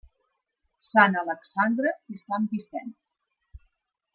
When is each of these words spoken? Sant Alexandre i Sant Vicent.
Sant 0.91 1.17
Alexandre 1.21 1.91
i 2.15 2.17
Sant 2.25 2.49
Vicent. 2.55 2.91